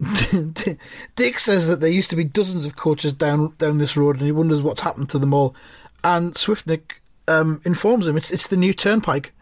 [1.16, 4.26] Dick says that there used to be dozens of coaches down down this road, and
[4.26, 5.54] he wonders what's happened to them all.
[6.02, 6.94] And Swiftnick
[7.28, 9.32] um, informs him it's it's the new turnpike.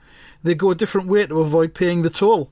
[0.43, 2.51] They go a different way to avoid paying the toll.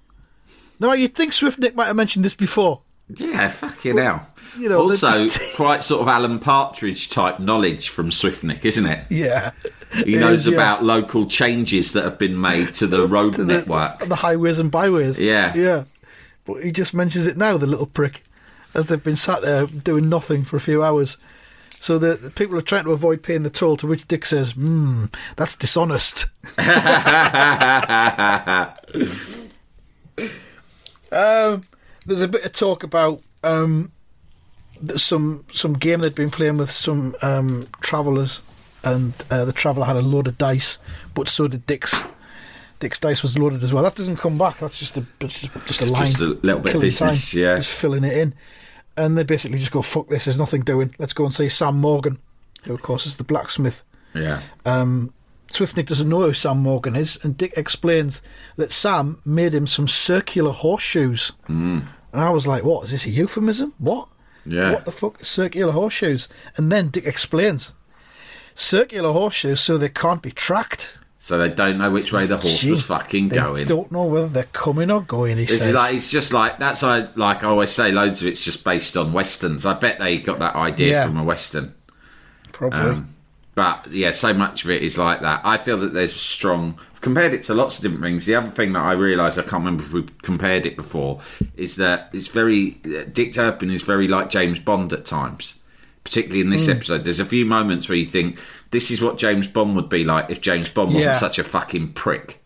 [0.79, 2.83] Now you'd think Swiftnick might have mentioned this before.
[3.14, 4.26] Yeah, fucking hell.
[4.57, 9.05] you know, also, just- quite sort of Alan Partridge type knowledge from Swiftnick, isn't it?
[9.11, 9.50] Yeah,
[10.05, 10.59] He knows is, yeah.
[10.59, 14.07] about local changes that have been made to the road To the- network.
[14.07, 15.18] the highways and byways.
[15.18, 15.53] Yeah.
[15.57, 15.85] yeah.
[16.44, 18.22] But he just mentions it now, the little prick,
[18.74, 21.18] as they've been sat there doing nothing for a few hours.
[21.83, 23.79] So the, the people are trying to avoid paying the toll.
[23.79, 26.27] To which Dick says, "Hmm, that's dishonest."
[31.11, 31.62] um,
[32.05, 33.93] there's a bit of talk about um,
[34.97, 38.43] some some game they'd been playing with some um, travellers,
[38.85, 40.77] and uh, the traveller had a load of dice,
[41.14, 42.03] but so did Dick's.
[42.79, 43.83] Dick's dice was loaded as well.
[43.83, 44.59] That doesn't come back.
[44.59, 46.07] That's just a just, just a line.
[46.07, 47.40] Just a little bit of business, time.
[47.40, 47.57] yeah.
[47.57, 48.35] Just filling it in,
[49.00, 50.26] and they basically just go, "Fuck this!
[50.26, 50.94] There's nothing doing.
[50.98, 52.18] Let's go and see Sam Morgan,
[52.64, 53.82] who of course is the blacksmith."
[54.14, 54.40] Yeah.
[54.64, 55.12] Um,
[55.50, 58.22] Swiftnick doesn't know who Sam Morgan is, and Dick explains
[58.56, 61.32] that Sam made him some circular horseshoes.
[61.48, 61.86] Mm.
[62.12, 63.74] And I was like, "What is this a euphemism?
[63.78, 64.08] What?
[64.46, 64.72] Yeah.
[64.72, 65.24] What the fuck?
[65.24, 67.72] Circular horseshoes?" And then Dick explains,
[68.54, 72.61] "Circular horseshoes, so they can't be tracked." So they don't know which way the horse
[72.61, 73.28] Gee, was fucking going.
[73.28, 73.66] they going.
[73.66, 75.37] Don't know whether they're coming or going.
[75.37, 78.28] He It's says, like it's just like that's why like I always say loads of
[78.28, 79.66] it's just based on westerns.
[79.66, 81.06] I bet they got that idea Yeah.
[81.06, 81.74] from a western.
[82.52, 83.14] "Probably." Um,
[83.54, 85.42] but yeah, so much of it is like that.
[85.44, 86.78] I feel that there's strong.
[86.94, 88.24] I've compared it to lots of different things.
[88.24, 91.20] The other thing that I realised I can't remember if we compared it before
[91.54, 92.70] is that it's very
[93.12, 95.56] Dick Turpin is very like James Bond at times.
[96.04, 96.72] Particularly in this Hmm.
[96.72, 98.38] episode, there's a few moments where you think
[98.70, 101.18] this is what James Bond would be like if James Bond wasn't Yeah.
[101.18, 102.40] such a fucking prick.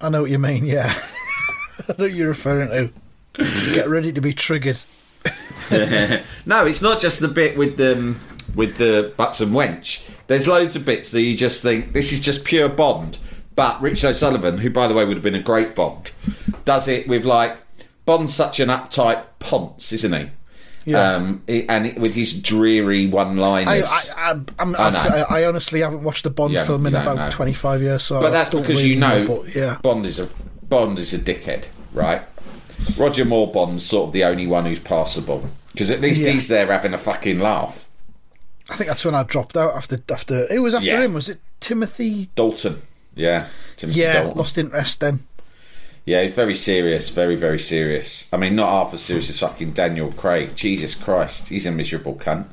[0.00, 0.66] I know what you mean.
[0.66, 0.92] Yeah,
[1.88, 2.90] I know what you're referring to.
[3.72, 4.78] Get ready to be triggered.
[6.46, 8.14] No, it's not just the bit with the
[8.54, 10.00] with the butts and wench.
[10.26, 13.18] There's loads of bits that you just think this is just pure Bond.
[13.54, 16.10] But Richard O'Sullivan, who by the way would have been a great Bond,
[16.64, 17.58] does it with like
[18.06, 20.30] Bond's such an uptight ponce, isn't he?
[20.88, 21.16] Yeah.
[21.16, 23.84] Um, and it, with his dreary one-liners.
[24.16, 25.24] I, I, I.
[25.28, 27.30] I, I honestly haven't watched a Bond Yeah, film in about know.
[27.30, 30.28] 25 years, so but that's because really you know, But yeah, Bond is a
[30.62, 32.22] Bond is a dickhead, right?
[32.96, 36.30] Roger Moore Bond's sort of the only one who's passable because at least Yeah.
[36.32, 37.86] he's there having a fucking laugh.
[38.70, 41.02] I think that's when I dropped out after after it was after Yeah.
[41.02, 41.12] him.
[41.14, 42.30] Was it Timothy?
[42.34, 42.80] Dalton,
[43.14, 44.38] yeah, Timothy Yeah, Dalton.
[44.38, 45.24] lost interest then.
[46.08, 48.30] Yeah, he's very serious, very, very serious.
[48.32, 50.56] I mean, not half as serious as fucking Daniel Craig.
[50.56, 52.46] Jesus Christ, he's a miserable cunt.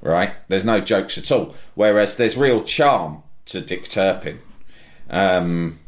[0.00, 0.32] Right?
[0.48, 1.54] There's no jokes at all.
[1.76, 4.40] Whereas there's real charm to Dick Turpin.
[5.08, 5.78] Um,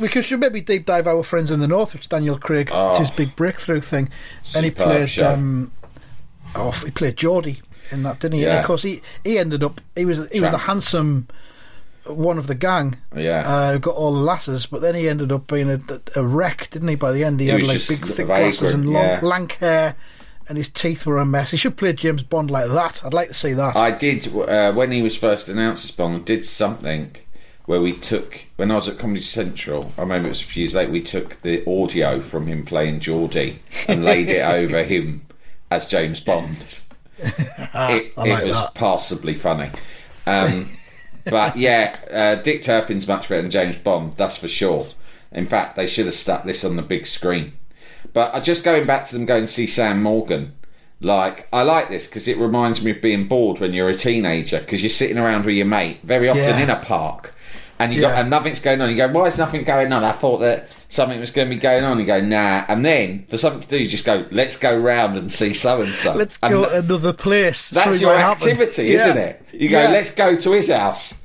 [0.00, 3.12] we should maybe deep dive our friends in the north, which Daniel Craig it's his
[3.12, 4.08] big breakthrough thing,
[4.56, 4.74] and he Oh.
[4.74, 5.18] Played.
[5.20, 5.70] Um,
[6.56, 8.44] oh, he played Geordie in that, didn't he?
[8.44, 8.58] And Yeah.
[8.58, 11.28] of course, he he ended up he was he was the handsome
[12.08, 12.96] one of the gang.
[13.16, 13.42] Yeah.
[13.46, 15.80] uh, who got all the lasses, but then he ended up being a,
[16.16, 16.94] a wreck, didn't he?
[16.94, 19.20] By the end, he, He had like big thick glasses and long, yeah.
[19.22, 19.96] lank hair,
[20.48, 21.50] and his teeth were a mess.
[21.50, 23.04] He should play James Bond like that.
[23.04, 23.76] I'd like to see that.
[23.76, 27.14] I did, uh, when he was first announced as Bond, did something
[27.66, 30.62] where we took, when I was at Comedy Central, I remember it was a few
[30.62, 35.26] years later, we took the audio from him playing Geordie and laid it over him
[35.70, 36.80] as James Bond.
[37.18, 38.74] it I like it was that.
[38.74, 39.70] passably funny.
[40.26, 40.70] Um,
[41.30, 44.86] but yeah, uh, Dick Turpin's much better than James Bond, that's for sure.
[45.32, 47.52] In fact, they should have stuck this on the big screen.
[48.12, 50.54] But uh, just going back to them going to see Sam Morgan,
[51.00, 54.60] like I like this because it reminds me of being bored when you're a teenager
[54.60, 56.60] because you're sitting around with your mate, very often Yeah.
[56.60, 57.34] in a park,
[57.78, 58.88] and you got and nothing's going on.
[58.90, 60.02] You go, why is nothing going on?
[60.04, 61.98] I thought that something was going to be going on.
[61.98, 65.16] You go, nah, and then for something to do, you just go, let's go round
[65.16, 66.14] and see so and so.
[66.14, 67.70] Let's go to another place.
[67.70, 68.94] That's your activity, Yeah.
[68.96, 69.42] isn't it?
[69.52, 69.90] You go, Yeah.
[69.90, 71.22] let's go to his house.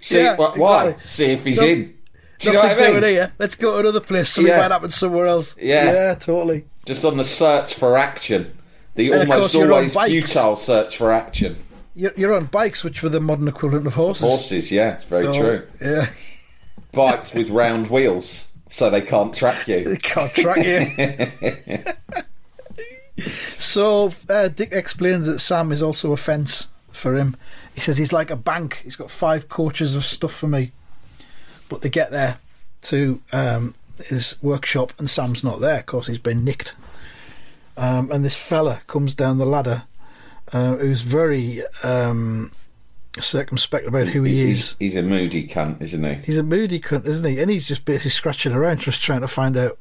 [0.00, 0.56] See Yeah, what?
[0.56, 0.84] Why?
[0.88, 1.06] exactly.
[1.08, 1.92] See if he's No- in.
[2.38, 3.00] Do you know what I mean?
[3.00, 3.32] doing here.
[3.38, 4.28] Let's go to another place.
[4.28, 4.58] Something Yeah.
[4.60, 5.56] might happen somewhere else.
[5.58, 5.84] Yeah.
[5.92, 6.66] yeah, totally.
[6.84, 8.52] Just on the search for action,
[8.94, 11.56] the And almost course you're on always futile search for action.
[11.94, 14.22] You're, you're on bikes, which were the modern equivalent of horses.
[14.28, 15.62] Horses, yeah, it's very So, true.
[15.80, 16.06] Yeah,
[16.92, 19.84] Bikes with round wheels, so they can't track you.
[19.84, 21.82] they can't track you.
[23.24, 27.36] so uh, Dick explains that Sam is also a fence for him.
[27.74, 28.80] He says he's like a bank.
[28.84, 30.72] He's got five coaches of stuff for me,
[31.68, 32.38] but they get there
[32.82, 33.74] to um,
[34.04, 35.80] his workshop and Sam's not there.
[35.80, 36.74] Of course, he's been nicked.
[37.76, 39.84] Um, and this fella comes down the ladder,
[40.52, 42.50] uh, who's very um,
[43.22, 44.76] circumspect about who he is.
[44.78, 46.14] He's, he's a moody cunt, isn't he?
[46.26, 47.40] He's a moody cunt, isn't he?
[47.40, 49.78] And he's just basically scratching around, just trying to find out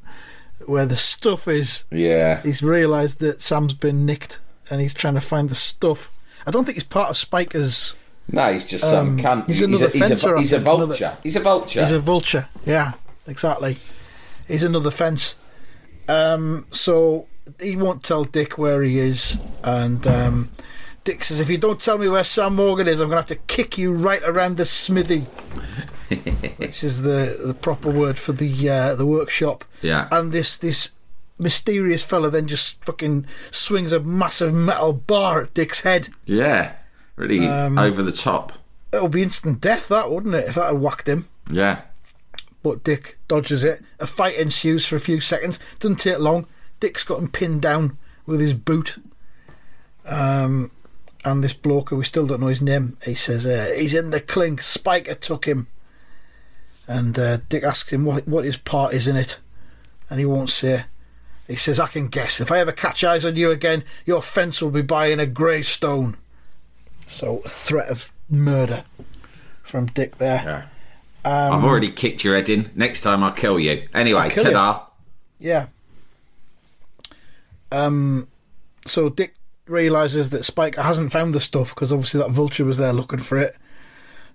[0.65, 1.85] where the stuff is.
[1.91, 2.41] Yeah.
[2.41, 4.39] He's realised that Sam's been nicked,
[4.71, 6.11] and he's trying to find the stuff.
[6.47, 7.95] I don't think he's part of Spiker's.
[8.31, 9.47] No, he's just some Um, cunt.
[9.47, 11.17] he's another he's a, fencer, he's a think, another- vulture.
[11.23, 11.81] He's a vulture.
[11.81, 12.47] He's a vulture.
[12.65, 12.93] Yeah,
[13.27, 13.77] exactly.
[14.47, 15.35] He's another fence.
[16.07, 17.27] Um, so
[17.59, 20.49] he won't tell Dick where he is, and um,
[21.05, 23.39] Dick says, "If you don't tell me where Sam Morgan is, I'm going to have
[23.39, 25.21] to kick you right around the smithy."
[26.57, 29.63] which is the the proper word for the uh, the workshop.
[29.81, 30.07] Yeah.
[30.11, 30.91] And this this
[31.39, 36.09] mysterious fella then just fucking swings a massive metal bar at Dick's head.
[36.25, 36.73] yeah.
[37.17, 38.51] Really Um, over the top.
[38.91, 40.49] It'll be instant death, that wouldn't it?
[40.49, 41.27] If that had whacked him.
[41.49, 41.81] Yeah.
[42.61, 43.81] But Dick dodges it.
[43.99, 45.59] A fight ensues for a few seconds.
[45.79, 46.45] Doesn't take long.
[46.81, 48.97] Dick's got him pinned down with his boot.
[50.05, 50.71] Um,
[51.25, 54.11] and this bloke, who we still don't know his name, he says uh, he's in
[54.11, 54.61] the clink.
[54.61, 55.67] Spiker took him.
[56.87, 59.39] And uh, Dick asks him what what his part is in it,
[60.09, 60.85] and he won't say.
[61.47, 62.39] He says, "I can guess.
[62.39, 66.17] If I ever catch eyes on you again, your fence will be buying a gravestone."
[67.07, 68.83] So, a threat of murder
[69.63, 70.69] from Dick there.
[71.25, 71.51] Yeah.
[71.53, 72.69] I've already kicked your head in.
[72.75, 73.87] Next time I'll kill you.
[73.95, 74.83] Anyway, Um, kill ta-da.
[75.39, 75.67] Yeah.
[77.71, 78.27] Um.
[78.85, 79.33] So Dick
[79.67, 83.37] realizes that Spike hasn't found the stuff because obviously that vulture was there looking for
[83.37, 83.55] it.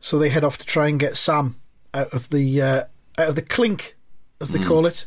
[0.01, 1.57] So they head off to try and get Sam
[1.95, 2.85] out of the uh,
[3.19, 3.97] out of the clink,
[4.41, 5.07] as they call it.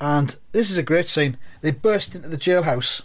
[0.00, 1.36] And this is a great scene.
[1.60, 3.02] They burst into the jailhouse,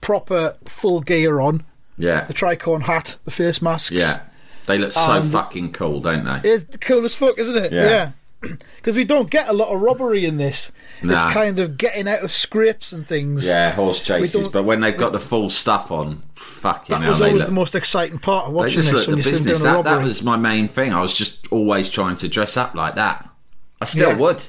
[0.00, 1.64] proper full gear on,
[1.96, 2.24] Yeah.
[2.24, 3.92] the tricorn hat, the face masks.
[3.92, 4.20] Yeah.
[4.66, 6.40] They look so fucking cool, don't they?
[6.48, 7.72] It's cool as fuck, isn't it?
[7.72, 8.12] Yeah.
[8.76, 10.70] Because we don't get a lot of robbery in this.
[11.02, 11.14] Nah.
[11.14, 13.44] It's kind of getting out of scripts and things.
[13.46, 14.46] Yeah, horse chases.
[14.46, 17.52] But when they've got the full stuff on, fucking That hell, was always look, the
[17.54, 19.58] most exciting part of watching this look when the you're business.
[19.60, 20.92] doing a That, that was my main thing.
[20.92, 23.28] I was just always trying to dress up like that.
[23.80, 24.16] I still Yeah.
[24.18, 24.44] would.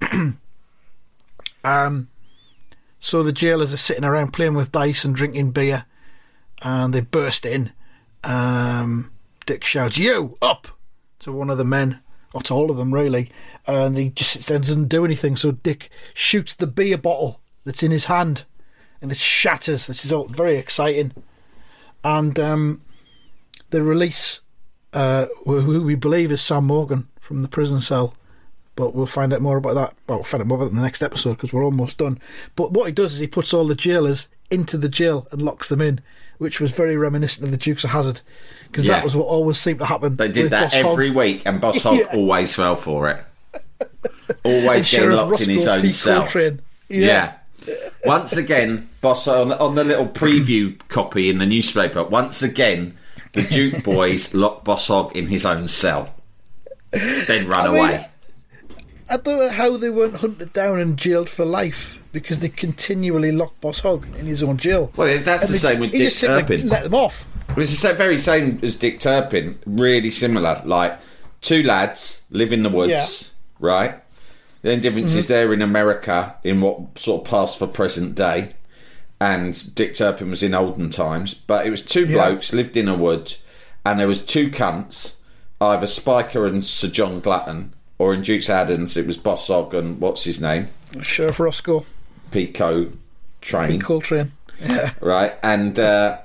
[1.64, 2.08] Um,
[2.98, 5.84] so the jailers are sitting around playing with dice and drinking beer,
[6.62, 7.72] and they burst in.
[8.24, 9.12] Um,
[9.46, 10.68] Dick shouts, "You up!"
[11.20, 12.00] to one of the men,
[12.40, 13.30] to all of them really,
[13.66, 15.36] and he just doesn't do anything.
[15.36, 18.44] So Dick shoots the beer bottle that's in his hand,
[19.00, 19.86] and it shatters.
[19.86, 21.12] This is all very exciting,
[22.02, 22.82] and um,
[23.70, 24.40] they release
[24.92, 28.14] uh, who we believe is Sam Morgan from the prison cell.
[28.74, 29.94] But we'll find out more about that.
[30.06, 32.18] Well, we'll find out more about it in the next episode because we're almost done.
[32.56, 35.68] But what he does is he puts all the jailers into the jail and locks
[35.68, 36.00] them in,
[36.42, 38.20] which was very reminiscent of the Dukes of Hazzard,
[38.66, 38.92] because Yeah.
[38.94, 40.16] that was what always seemed to happen.
[40.16, 40.86] They did that Boss Hogg.
[40.92, 42.16] every week, and Boss Hogg Yeah.
[42.16, 43.18] always fell for it.
[44.44, 45.90] Always getting locked in his own P.
[45.90, 46.20] cell.
[46.22, 46.60] Coltrane.
[46.88, 47.34] Yeah.
[48.04, 52.02] Once again, Boss on, on the little preview copy in the newspaper.
[52.02, 52.96] Once again,
[53.34, 56.14] the Duke boys lock Boss Hogg in his own cell,
[56.90, 58.06] then run I mean, away.
[59.08, 63.32] I don't know how they weren't hunted down and jailed for life because they continually
[63.32, 64.92] lock Boss Hogg in his own jail.
[64.96, 66.68] Well, that's And the same with he Dick just seemed to Turpin.
[66.68, 67.26] let them off.
[67.56, 69.58] It's the very same as Dick Turpin.
[69.66, 70.60] Really similar.
[70.64, 70.98] Like
[71.40, 73.66] two lads live in the woods, Yeah.
[73.66, 73.94] right?
[74.62, 75.32] The only difference is mm-hmm.
[75.32, 78.52] they're in America in what sort of past for present day,
[79.20, 81.34] and Dick Turpin was in olden times.
[81.34, 82.12] But it was two Yeah.
[82.28, 83.34] blokes lived in a wood,
[83.84, 85.14] and there was two cunts,
[85.60, 90.00] either Spiker and Sir John Glutton, or in Duke's Addens it was Boss Hogg and
[90.00, 90.68] what's his name,
[91.02, 91.84] Sheriff Rosco
[92.32, 92.46] P.
[92.48, 92.98] Coltrane
[93.40, 93.78] P.
[93.78, 94.32] Coltrane.
[94.60, 94.92] Yeah.
[95.00, 95.34] right?
[95.42, 96.18] And uh,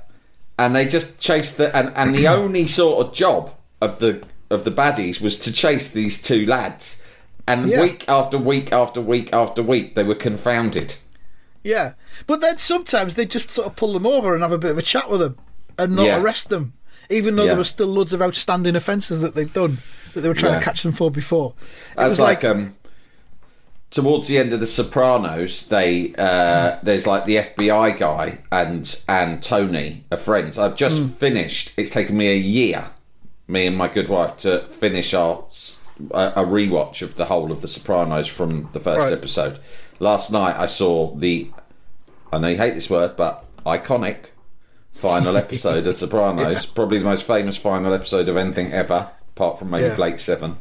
[0.58, 4.64] and they just chased the and, and the only sort of job of the of
[4.64, 7.02] the baddies was to chase these two lads.
[7.48, 7.82] And Yeah.
[7.82, 10.96] week after week after week after week, they were confounded.
[11.64, 11.94] Yeah,
[12.28, 14.78] but then sometimes they just sort of pull them over and have a bit of
[14.78, 15.38] a chat with them
[15.78, 16.22] and not Yeah.
[16.22, 16.74] arrest them,
[17.10, 17.50] even though Yeah.
[17.50, 19.80] there were still loads of outstanding offences that they'd done
[20.14, 21.54] that they were trying to catch them for before.
[21.58, 22.76] It That's was like, um,
[23.90, 29.42] towards the end of The Sopranos, they uh, there's like the FBI guy and and
[29.42, 30.58] Tony are friends.
[30.58, 31.08] I've just Hmm.
[31.10, 31.74] finished.
[31.78, 32.90] It's taken me a year,
[33.48, 35.46] me and my good wife, to finish our
[36.12, 39.14] a rewatch of the whole of The Sopranos from the first Right.
[39.14, 39.58] episode.
[40.00, 41.50] Last night, I saw the.
[42.32, 44.26] I know you hate this word, but iconic
[44.94, 46.66] final episode of Sopranos.
[46.68, 49.96] Probably the most famous final episode of anything ever, apart from maybe Yeah.
[49.96, 50.58] Blake Seven,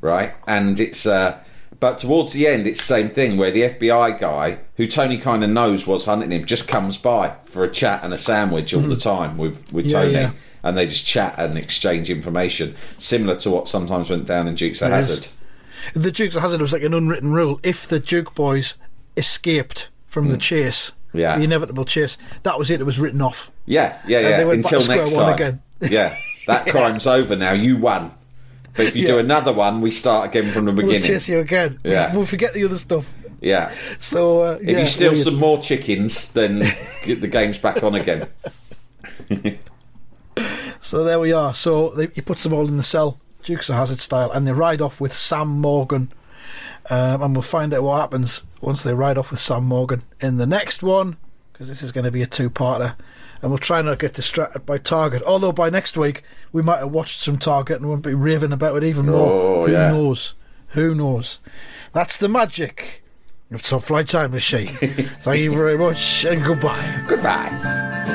[0.00, 0.34] right?
[0.46, 1.04] And it's.
[1.06, 1.38] Uh,
[1.78, 5.44] but towards the end, it's the same thing where the FBI guy, who Tony kind
[5.44, 8.80] of knows was hunting him, just comes by for a chat and a sandwich all
[8.82, 9.90] the time with, with Hmm.
[9.90, 10.12] Yeah, Tony.
[10.14, 10.30] yeah.
[10.62, 14.82] And they just chat and exchange information, similar to what sometimes went down in Dukes
[14.82, 15.28] of Hazzard.
[15.94, 17.60] The Dukes of Hazzard was like an unwritten rule.
[17.62, 18.76] If the Duke boys
[19.16, 21.18] escaped from the chase, Hmm.
[21.18, 21.38] Yeah.
[21.38, 22.80] the inevitable chase, that was it.
[22.80, 23.50] It was written off.
[23.66, 24.36] Yeah, yeah, And yeah.
[24.38, 25.34] they went back Until to square next one time.
[25.34, 25.62] again.
[25.90, 27.52] yeah, that crime's over now.
[27.52, 28.10] You won.
[28.76, 31.00] But if you do another one, we start again from the beginning.
[31.00, 31.78] We'll chase you again.
[31.84, 32.12] Yeah.
[32.14, 33.12] We'll forget the other stuff.
[33.40, 33.72] Yeah.
[33.98, 36.60] So uh, If yeah, you steal some more chickens, then
[37.04, 38.28] get the game's back on again.
[40.86, 41.52] So there we are.
[41.52, 44.52] So they, he puts them all in the cell, Dukes of Hazzard style, and they
[44.52, 46.12] ride off with Sam Morgan.
[46.88, 50.36] Um, and we'll find out what happens once they ride off with Sam Morgan in
[50.36, 51.16] the next one,
[51.52, 52.94] because this is going to be a two-parter.
[53.42, 55.22] And we'll try not to get distracted by Target.
[55.22, 56.22] Although by next week
[56.52, 59.32] we might have watched some Target and won't be raving about it even more.
[59.32, 59.90] Oh, Who yeah.
[59.90, 60.34] knows?
[60.68, 61.40] Who knows?
[61.92, 63.02] That's the magic
[63.50, 64.66] of Top Flight Time Machine.
[64.66, 67.04] Thank you very much and goodbye.
[67.08, 68.14] Goodbye.